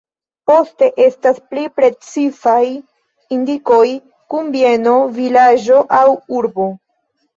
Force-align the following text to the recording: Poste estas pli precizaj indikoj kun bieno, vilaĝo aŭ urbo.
Poste 0.51 0.87
estas 1.07 1.41
pli 1.51 1.65
precizaj 1.79 2.63
indikoj 3.37 3.85
kun 4.35 4.49
bieno, 4.57 4.97
vilaĝo 5.19 5.83
aŭ 6.03 6.05
urbo. 6.41 6.71